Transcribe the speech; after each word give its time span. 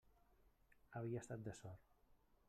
Havia 1.01 1.21
estat 1.25 1.43
de 1.49 1.53
sort. 1.59 1.85